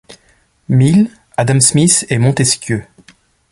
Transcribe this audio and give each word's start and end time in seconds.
Mill, 0.67 1.11
Adam 1.37 1.59
Smith 1.59 2.07
et 2.09 2.17
Montesquieu. 2.17 2.83